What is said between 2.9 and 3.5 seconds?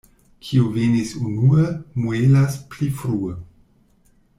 frue.